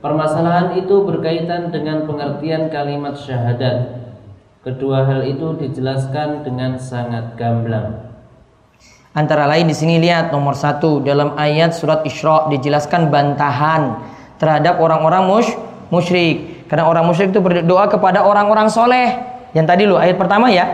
[0.00, 4.04] Permasalahan itu berkaitan dengan pengertian kalimat syahadat.
[4.64, 8.03] Kedua hal itu dijelaskan dengan sangat gamblang.
[9.14, 14.02] Antara lain di sini lihat nomor satu dalam ayat surat Isra dijelaskan bantahan
[14.42, 15.54] terhadap orang-orang mush,
[15.94, 16.66] musyrik.
[16.66, 19.14] Karena orang musyrik itu berdoa kepada orang-orang soleh.
[19.54, 20.66] Yang tadi lu ayat pertama ya.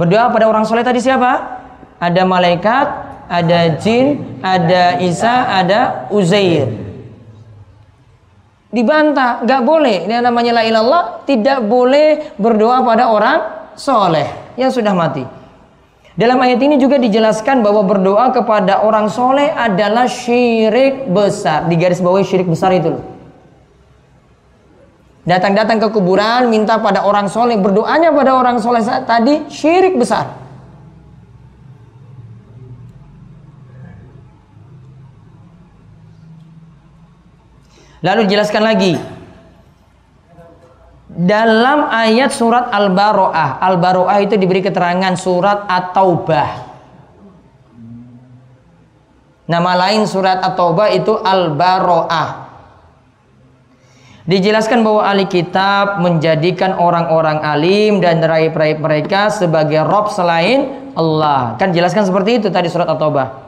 [0.00, 1.60] Berdoa pada orang soleh tadi siapa?
[2.00, 2.86] Ada malaikat,
[3.28, 6.72] ada jin, ada Isa, ada Uzair.
[8.72, 10.08] Dibantah, nggak boleh.
[10.08, 13.38] Ini namanya la ilallah, tidak boleh berdoa pada orang
[13.76, 15.37] soleh yang sudah mati.
[16.18, 21.70] Dalam ayat ini juga dijelaskan bahwa berdoa kepada orang soleh adalah syirik besar.
[21.70, 23.06] Di garis bawah syirik besar itu loh.
[25.22, 30.34] Datang-datang ke kuburan, minta pada orang soleh, berdoanya pada orang soleh saat tadi syirik besar.
[38.02, 39.17] Lalu jelaskan lagi.
[41.18, 46.50] Dalam ayat surat Al-Baro'ah, Al-Baro'ah itu diberi keterangan surat At-Taubah.
[49.50, 52.46] Nama lain surat At-Taubah itu Al-Baro'ah.
[54.30, 61.58] Dijelaskan bahwa ahli kitab menjadikan orang-orang alim dan raib-raib mereka sebagai rob selain Allah.
[61.58, 63.47] Kan jelaskan seperti itu tadi surat At-Taubah.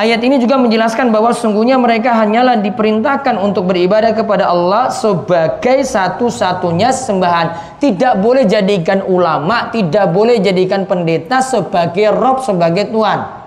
[0.00, 6.88] Ayat ini juga menjelaskan bahwa sungguhnya mereka hanyalah diperintahkan untuk beribadah kepada Allah sebagai satu-satunya
[6.88, 7.76] sembahan.
[7.76, 13.44] Tidak boleh jadikan ulama, tidak boleh jadikan pendeta sebagai rob, sebagai Tuhan.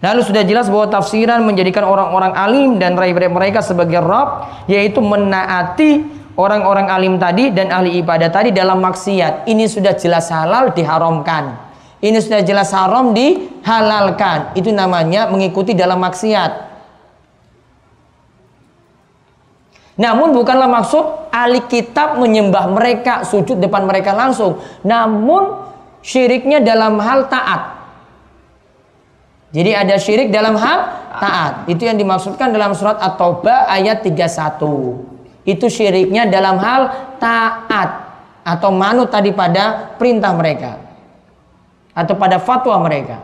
[0.00, 6.02] Lalu sudah jelas bahwa tafsiran menjadikan orang-orang alim dan raih-raih mereka sebagai Rob yaitu menaati
[6.34, 9.46] orang-orang alim tadi dan ahli ibadah tadi dalam maksiat.
[9.46, 11.61] Ini sudah jelas halal diharamkan.
[12.02, 14.58] Ini sudah jelas haram dihalalkan.
[14.58, 16.74] Itu namanya mengikuti dalam maksiat.
[20.02, 24.58] Namun bukanlah maksud ahli kitab menyembah mereka, sujud depan mereka langsung.
[24.82, 25.62] Namun
[26.02, 27.86] syiriknya dalam hal taat.
[29.54, 30.78] Jadi ada syirik dalam hal
[31.22, 31.70] taat.
[31.70, 35.46] Itu yang dimaksudkan dalam surat At-Taubah ayat 31.
[35.46, 37.90] Itu syiriknya dalam hal taat
[38.42, 40.91] atau manut tadi pada perintah mereka
[41.92, 43.20] atau pada fatwa mereka.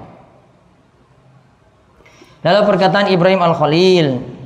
[2.44, 4.38] Lalu perkataan Ibrahim Al-Khalil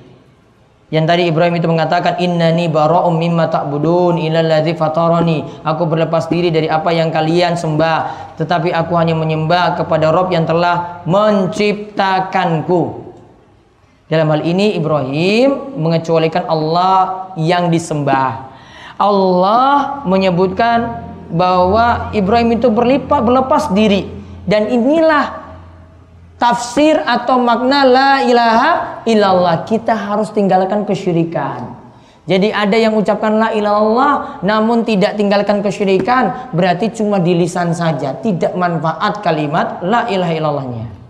[0.93, 5.65] yang tadi Ibrahim itu mengatakan innani bara'um mimma ta'budun ilal ladzi fatarani.
[5.65, 10.45] Aku berlepas diri dari apa yang kalian sembah, tetapi aku hanya menyembah kepada Rob yang
[10.45, 13.09] telah menciptakanku.
[14.13, 18.53] Dalam hal ini Ibrahim mengecualikan Allah yang disembah.
[19.01, 24.05] Allah menyebutkan bahwa Ibrahim itu berlipat berlepas diri
[24.45, 25.43] dan inilah
[26.37, 28.71] tafsir atau makna la ilaha
[29.09, 29.65] illallah.
[29.65, 31.81] Kita harus tinggalkan kesyirikan.
[32.23, 38.15] Jadi ada yang ucapkan la ilallah namun tidak tinggalkan kesyirikan berarti cuma di lisan saja,
[38.15, 41.02] tidak manfaat kalimat la ilaha illallahnya.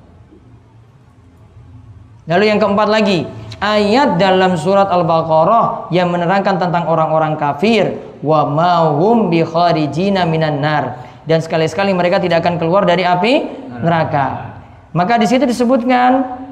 [2.30, 3.26] Lalu yang keempat lagi,
[3.58, 11.02] ayat dalam surat Al-Baqarah yang menerangkan tentang orang-orang kafir wa mahum bi kharijina minan nar
[11.26, 13.46] dan sekali-sekali mereka tidak akan keluar dari api
[13.82, 14.54] neraka.
[14.94, 16.42] Maka di situ disebutkan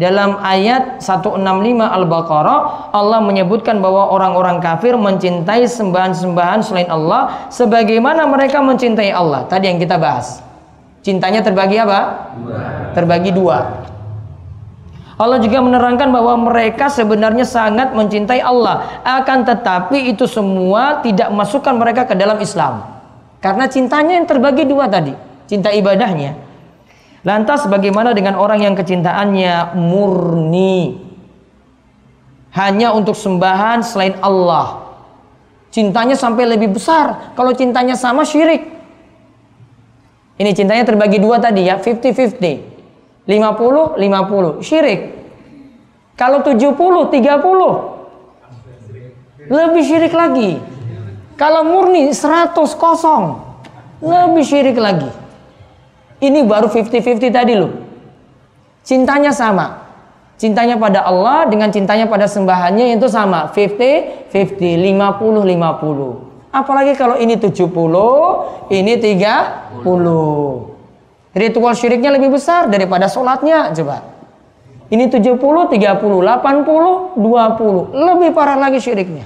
[0.00, 1.44] dalam ayat 165
[1.84, 9.44] Al-Baqarah Allah menyebutkan bahwa orang-orang kafir mencintai sembahan-sembahan selain Allah sebagaimana mereka mencintai Allah.
[9.44, 10.40] Tadi yang kita bahas.
[11.04, 12.32] Cintanya terbagi apa?
[12.96, 13.91] Terbagi dua.
[15.22, 19.00] Allah juga menerangkan bahwa mereka sebenarnya sangat mencintai Allah.
[19.06, 22.82] Akan tetapi itu semua tidak masukkan mereka ke dalam Islam.
[23.38, 25.14] Karena cintanya yang terbagi dua tadi.
[25.46, 26.52] Cinta ibadahnya
[27.22, 30.98] Lantas bagaimana dengan orang yang kecintaannya murni
[32.52, 34.90] hanya untuk sembahan selain Allah?
[35.70, 37.32] Cintanya sampai lebih besar.
[37.38, 38.66] Kalau cintanya sama syirik.
[40.36, 42.71] Ini cintanya terbagi dua tadi ya, 50-50.
[43.26, 45.00] 50 50 syirik.
[46.18, 47.92] Kalau 70 30
[49.50, 50.60] lebih syirik lagi.
[51.38, 53.40] Kalau murni 100 kosong
[54.02, 55.10] lebih syirik lagi.
[56.22, 57.74] Ini baru 50-50 tadi loh.
[58.86, 59.82] Cintanya sama.
[60.38, 63.50] Cintanya pada Allah dengan cintanya pada sembahannya itu sama.
[63.50, 66.54] 50, 50, 50, 50.
[66.54, 70.71] Apalagi kalau ini 70, ini 30.
[71.32, 73.72] Ritual syiriknya lebih besar daripada sholatnya.
[73.72, 74.04] Coba.
[74.92, 77.96] Ini 70, 30, 80, 20.
[77.96, 79.24] Lebih parah lagi syiriknya.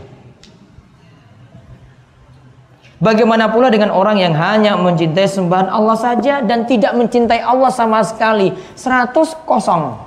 [2.96, 8.00] Bagaimana pula dengan orang yang hanya mencintai sembahan Allah saja dan tidak mencintai Allah sama
[8.00, 8.56] sekali?
[8.72, 9.12] 100
[9.44, 10.00] kosong.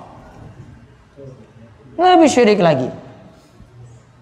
[2.00, 2.88] Lebih syirik lagi.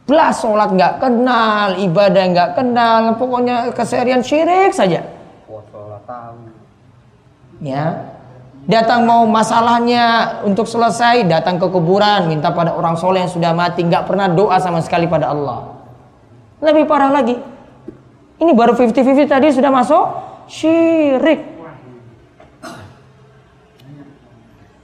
[0.09, 5.06] Belas sholat nggak kenal, ibadah nggak kenal, pokoknya keseharian syirik saja.
[7.58, 8.13] Ya,
[8.69, 13.81] datang mau masalahnya untuk selesai, datang ke kuburan, minta pada orang soleh yang sudah mati,
[13.81, 15.73] nggak pernah doa sama sekali pada Allah.
[16.62, 17.37] Lebih parah lagi,
[18.37, 20.03] ini baru 50-50 tadi sudah masuk
[20.49, 21.58] syirik.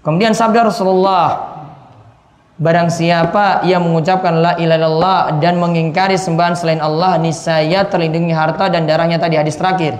[0.03, 1.53] Kemudian sabda Rasulullah
[2.53, 8.69] Barang siapa yang mengucapkan la ilaha illallah dan mengingkari sembahan selain Allah niscaya terlindungi harta
[8.69, 9.97] dan darahnya tadi hadis terakhir.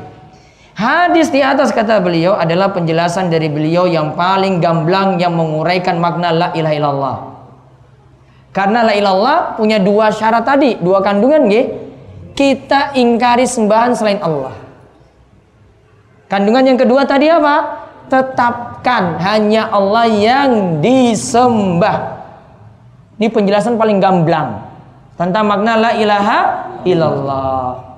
[0.74, 6.34] Hadis di atas kata beliau adalah penjelasan dari beliau yang paling gamblang yang menguraikan makna
[6.34, 7.18] la ilaha illallah.
[8.50, 11.66] Karena la ilallah punya dua syarat tadi, dua kandungan nggih.
[12.34, 14.58] Kita ingkari sembahan selain Allah.
[16.26, 17.86] Kandungan yang kedua tadi apa?
[18.10, 22.26] Tetapkan hanya Allah yang disembah.
[23.22, 24.66] Ini penjelasan paling gamblang
[25.14, 26.40] tentang makna la ilaha
[26.82, 27.93] illallah.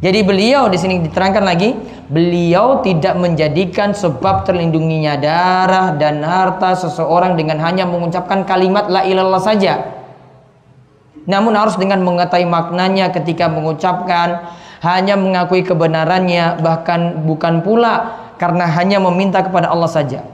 [0.00, 1.76] Jadi beliau di sini diterangkan lagi,
[2.08, 9.44] beliau tidak menjadikan sebab terlindunginya darah dan harta seseorang dengan hanya mengucapkan kalimat la ilallah
[9.44, 9.92] saja.
[11.28, 19.04] Namun harus dengan mengetahui maknanya ketika mengucapkan, hanya mengakui kebenarannya, bahkan bukan pula karena hanya
[19.04, 20.24] meminta kepada Allah saja.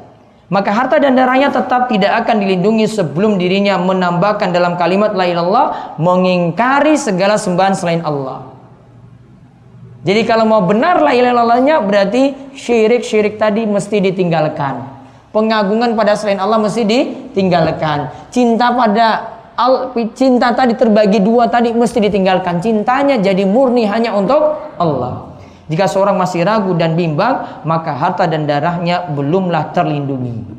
[0.47, 5.99] Maka harta dan darahnya tetap tidak akan dilindungi sebelum dirinya menambahkan dalam kalimat la ilallah
[5.99, 8.56] mengingkari segala sembahan selain Allah.
[10.07, 14.87] Jadi kalau mau benar la ilallahnya berarti syirik-syirik tadi mesti ditinggalkan.
[15.35, 18.31] Pengagungan pada selain Allah mesti ditinggalkan.
[18.31, 19.07] Cinta pada
[19.59, 22.63] al, cinta tadi terbagi dua tadi mesti ditinggalkan.
[22.63, 24.39] Cintanya jadi murni hanya untuk
[24.79, 25.35] Allah.
[25.67, 30.55] Jika seorang masih ragu dan bimbang, maka harta dan darahnya belumlah terlindungi.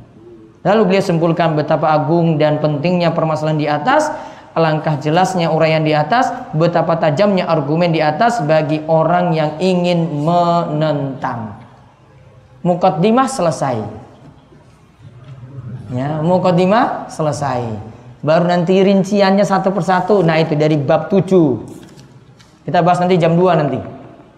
[0.67, 4.11] Lalu beliau simpulkan betapa agung dan pentingnya permasalahan di atas
[4.57, 11.61] Alangkah jelasnya uraian di atas, betapa tajamnya argumen di atas bagi orang yang ingin menentang.
[12.65, 13.77] Mukaddimah selesai.
[15.93, 17.69] Ya, mukaddimah selesai.
[18.25, 20.25] Baru nanti rinciannya satu persatu.
[20.25, 22.65] Nah, itu dari bab 7.
[22.65, 23.77] Kita bahas nanti jam 2 nanti.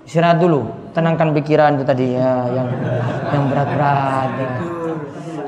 [0.03, 2.67] Istirahat dulu, tenangkan pikiran itu tadi ya yang
[3.31, 4.29] yang berat-berat.
[4.35, 4.49] Ya.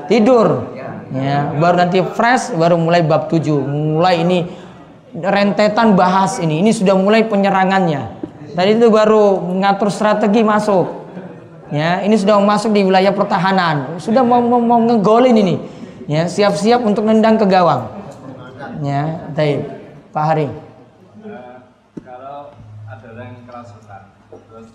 [0.08, 0.48] Tidur.
[1.12, 3.52] Ya, baru nanti fresh baru mulai bab 7.
[4.00, 4.48] Mulai ini
[5.12, 6.64] rentetan bahas ini.
[6.64, 8.20] Ini sudah mulai penyerangannya.
[8.52, 11.04] Tadi itu baru mengatur strategi masuk.
[11.72, 13.96] Ya, ini sudah masuk di wilayah pertahanan.
[13.96, 15.56] Sudah mau, mau, mau ngegolin ini.
[16.04, 17.88] Ya, siap-siap untuk nendang ke gawang.
[18.84, 19.64] Ya, baik.
[20.12, 20.48] Pak Hari.
[21.24, 21.64] Uh,
[22.04, 22.52] kalau
[22.84, 24.68] ada yang terus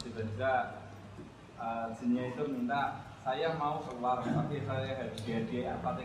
[2.01, 6.01] jinnya itu minta saya mau keluar, tapi saya harus hadiah apa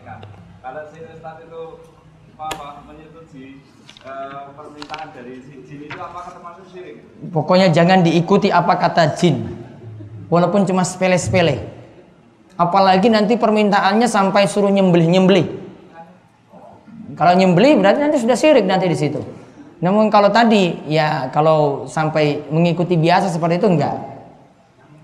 [0.60, 1.62] Kalau si Ustaz itu
[2.38, 2.66] apa
[4.02, 6.96] uh, permintaan dari jin itu termasuk syirik?
[7.30, 9.46] Pokoknya jangan diikuti apa kata jin.
[10.32, 11.60] Walaupun cuma sepele-sepele.
[12.56, 15.60] Apalagi nanti permintaannya sampai suruh nyembelih-nyembelih.
[17.12, 19.20] Kalau nyembelih berarti nanti sudah syirik nanti di situ.
[19.84, 23.96] Namun kalau tadi ya kalau sampai mengikuti biasa seperti itu enggak.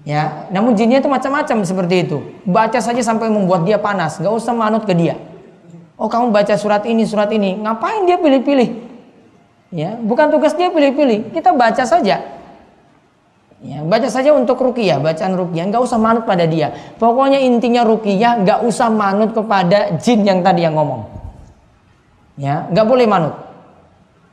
[0.08, 2.24] Ya, namun jinnya itu macam-macam seperti itu.
[2.48, 5.20] Baca saja sampai membuat dia panas, nggak usah manut ke dia.
[5.98, 7.58] Oh kamu baca surat ini, surat ini.
[7.58, 8.86] Ngapain dia pilih-pilih?
[9.74, 11.34] Ya, bukan tugas dia pilih-pilih.
[11.34, 12.38] Kita baca saja.
[13.58, 16.70] Ya, baca saja untuk rukiah, bacaan rukiah, nggak usah manut pada dia.
[17.02, 21.02] Pokoknya intinya rukiah, nggak usah manut kepada jin yang tadi yang ngomong.
[22.38, 23.34] Ya, nggak boleh manut.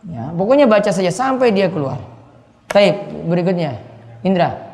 [0.05, 1.97] Ya, pokoknya baca saja sampai dia keluar.
[2.69, 3.81] Taib, berikutnya,
[4.21, 4.64] Indra.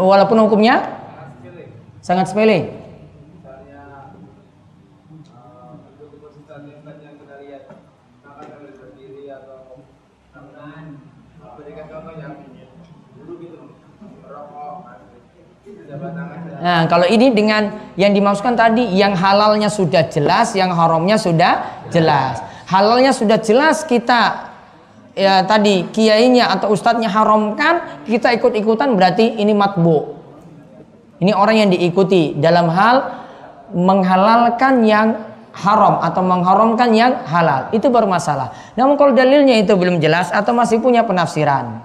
[0.00, 0.80] Walaupun hukumnya
[2.00, 2.80] sangat sepele.
[16.60, 22.40] Nah, kalau ini dengan yang dimaksudkan tadi yang halalnya sudah jelas, yang haramnya sudah jelas.
[22.68, 24.49] Halalnya sudah jelas kita
[25.14, 30.18] ya tadi kiainya atau ustadznya haramkan, kita ikut-ikutan berarti ini matbu.
[31.20, 32.96] Ini orang yang diikuti dalam hal
[33.76, 37.68] menghalalkan yang haram atau mengharamkan yang halal.
[37.76, 38.74] Itu bermasalah.
[38.78, 41.84] Namun kalau dalilnya itu belum jelas atau masih punya penafsiran.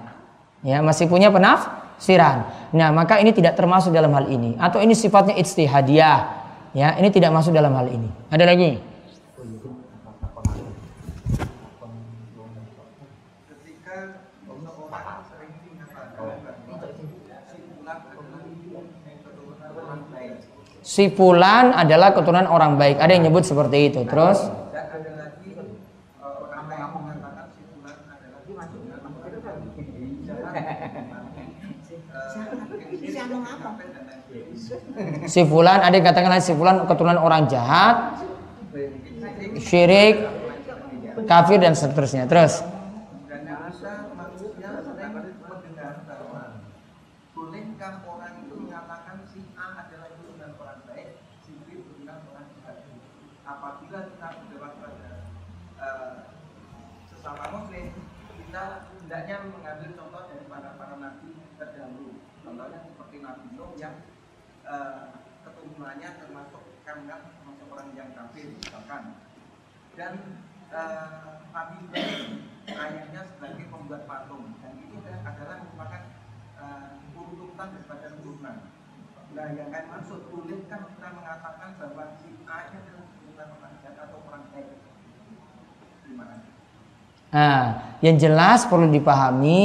[0.64, 2.48] Ya, masih punya penafsiran.
[2.72, 6.18] Nah, maka ini tidak termasuk dalam hal ini atau ini sifatnya ijtihadiyah.
[6.72, 8.08] Ya, ini tidak masuk dalam hal ini.
[8.32, 8.95] Ada lagi?
[20.96, 22.96] Si fulan adalah keturunan orang baik.
[22.96, 24.00] Ada yang nyebut seperti itu.
[24.08, 24.40] Terus
[35.28, 38.24] si fulan ada yang katakan si fulan keturunan orang jahat,
[39.60, 40.24] syirik,
[41.28, 42.24] kafir dan seterusnya.
[42.24, 42.64] Terus
[58.56, 62.24] kita hendaknya mengambil contoh dari para para nabi terdahulu.
[62.40, 64.00] Contohnya seperti Nabi Nuh yang
[64.64, 65.12] eh,
[65.44, 69.20] keturunannya termasuk kangat termasuk orang yang kafir misalkan.
[69.96, 70.12] Dan
[70.76, 76.02] eh, Nabi Ibrahim ayahnya sebagai pembuat patung dan ini adalah merupakan
[76.60, 78.56] eh, urutan daripada turunan.
[79.32, 84.20] Nah, yang kan maksud boleh kan kita mengatakan bahwa si A nya adalah jahat atau
[84.28, 84.68] orang baik.
[84.84, 86.52] Kasih.
[87.32, 87.64] Nah,
[88.04, 89.64] yang jelas perlu dipahami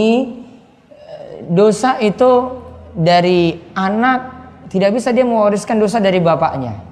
[0.95, 2.55] eh, dosa itu
[2.95, 4.19] dari anak
[4.71, 6.90] tidak bisa dia mewariskan dosa dari bapaknya.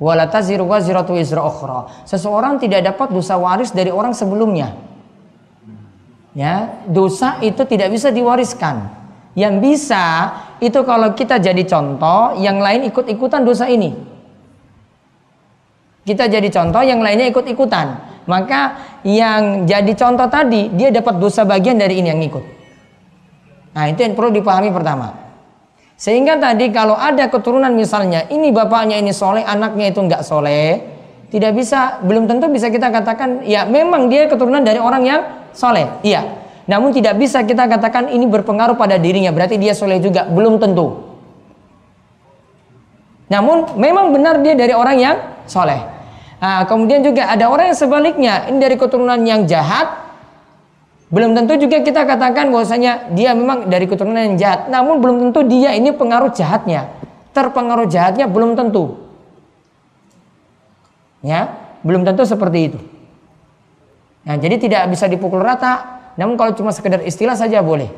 [0.00, 2.08] Wala taziru waziratu wizra ukhra.
[2.08, 4.72] Seseorang tidak dapat dosa waris dari orang sebelumnya.
[6.32, 8.88] Ya, dosa itu tidak bisa diwariskan.
[9.36, 10.04] Yang bisa
[10.56, 13.92] itu kalau kita jadi contoh, yang lain ikut-ikutan dosa ini.
[16.00, 17.86] Kita jadi contoh, yang lainnya ikut-ikutan.
[18.24, 18.60] Maka
[19.04, 22.44] yang jadi contoh tadi, dia dapat dosa bagian dari ini yang ikut.
[23.76, 25.19] Nah itu yang perlu dipahami pertama.
[26.00, 30.80] Sehingga tadi kalau ada keturunan misalnya, ini bapaknya ini soleh, anaknya itu nggak soleh,
[31.28, 35.20] tidak bisa, belum tentu bisa kita katakan, ya memang dia keturunan dari orang yang
[35.52, 36.00] soleh.
[36.00, 36.24] Iya,
[36.64, 41.04] namun tidak bisa kita katakan ini berpengaruh pada dirinya, berarti dia soleh juga, belum tentu.
[43.28, 45.84] Namun memang benar dia dari orang yang soleh.
[46.40, 50.09] Nah, kemudian juga ada orang yang sebaliknya, ini dari keturunan yang jahat,
[51.10, 54.70] belum tentu juga kita katakan bahwasanya dia memang dari keturunan yang jahat.
[54.70, 56.86] Namun belum tentu dia ini pengaruh jahatnya.
[57.34, 58.94] Terpengaruh jahatnya belum tentu.
[61.26, 61.50] Ya,
[61.82, 62.78] belum tentu seperti itu.
[64.22, 67.90] Nah, jadi tidak bisa dipukul rata namun kalau cuma sekedar istilah saja boleh.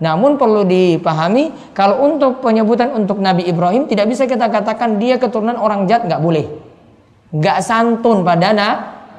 [0.00, 5.58] Namun perlu dipahami kalau untuk penyebutan untuk Nabi Ibrahim tidak bisa kita katakan dia keturunan
[5.58, 6.46] orang jahat nggak boleh.
[7.34, 8.68] Nggak santun pada na,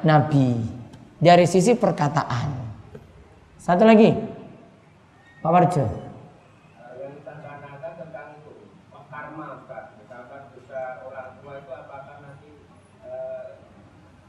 [0.00, 0.56] Nabi
[1.20, 2.61] dari sisi perkataan.
[3.62, 4.10] Satu lagi,
[5.38, 5.86] Pak Warjo.
[6.98, 8.50] yang ditantangkan tentang itu
[9.06, 9.82] karma Pak.
[10.02, 12.50] misalkan dosa orang tua itu apakah nanti
[13.06, 13.42] eh,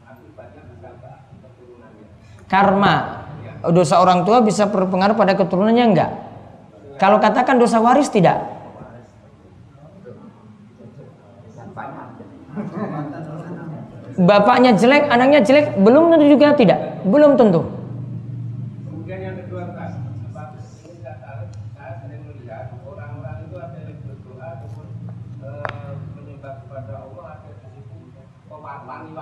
[0.05, 2.05] akibatnya bisa Pak keturunannya
[2.45, 2.95] Karma
[3.73, 6.11] dosa orang tua bisa berpengaruh pada keturunannya enggak?
[7.01, 8.37] Kalau katakan dosa waris tidak?
[14.13, 17.01] Bapaknya jelek, anaknya jelek, belum tentu juga tidak.
[17.01, 17.65] Belum tentu.
[19.13, 19.89] kemudian yang kedua Pak
[20.33, 20.47] Pak,
[20.89, 21.43] ini saya tahu
[21.77, 24.87] saya sering melihat orang-orang itu ada yang berdoa ataupun
[25.43, 27.97] eh, menyembah kepada Allah ada di situ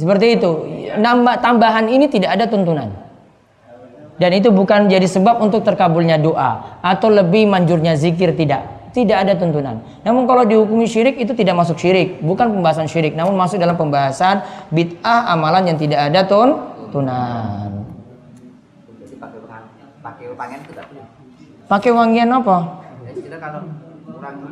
[0.00, 0.50] Seperti itu.
[0.96, 2.88] Nambah tambahan ini tidak ada tuntunan.
[4.16, 8.80] Dan itu bukan jadi sebab untuk terkabulnya doa atau lebih manjurnya zikir tidak.
[8.90, 9.80] Tidak ada tuntunan.
[10.02, 14.42] Namun kalau dihukumi syirik itu tidak masuk syirik, bukan pembahasan syirik, namun masuk dalam pembahasan
[14.74, 16.58] bid'ah amalan yang tidak ada tun
[16.90, 17.86] tunan.
[18.98, 19.38] Jadi pakai
[20.02, 20.72] pakai wangian itu.
[21.70, 22.56] Pakai wangian apa?
[23.06, 23.62] Ya, kita kalau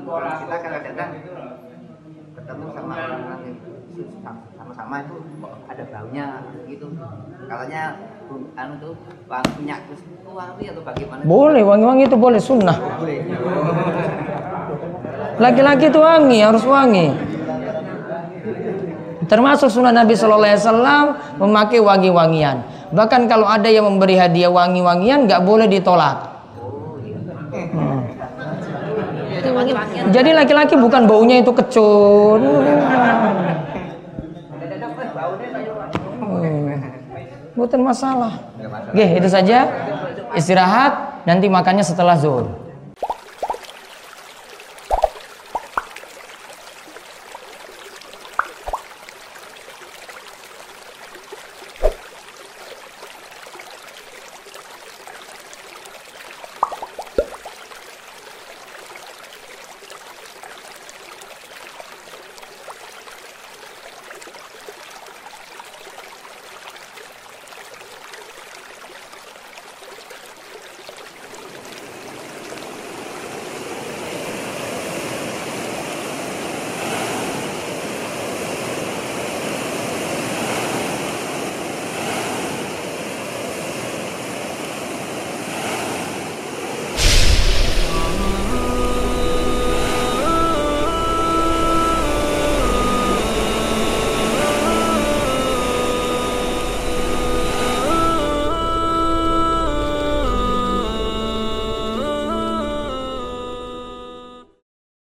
[0.06, 1.10] orang kita kadang-kadang
[2.38, 3.56] ketemu sama orang yang
[4.56, 5.14] sama-sama itu
[5.78, 6.26] ada baunya
[6.66, 6.90] gitu.
[7.46, 7.82] Katanya
[8.58, 8.92] anu tuh
[9.30, 11.22] wangi minyak terus itu wangi atau bagaimana?
[11.22, 12.78] Boleh, wangi-wangi itu boleh sunnah.
[15.38, 17.14] Laki-laki itu wangi, harus wangi.
[19.30, 21.04] Termasuk sunnah Nabi Shallallahu Alaihi Wasallam
[21.38, 22.56] memakai wangi-wangian.
[22.90, 26.42] Bahkan kalau ada yang memberi hadiah wangi-wangian, nggak boleh ditolak.
[27.54, 28.02] Hmm.
[30.10, 32.40] Jadi laki-laki bukan baunya itu kecut.
[32.42, 32.98] Hmm.
[37.58, 38.38] Bukan masalah.
[38.94, 39.66] Oke, itu saja.
[40.38, 42.67] Istirahat, nanti makannya setelah zuhur.